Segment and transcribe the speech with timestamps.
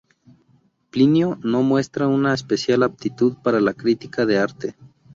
[0.89, 4.75] Plinio no muestra una especial aptitud para la crítica de arte.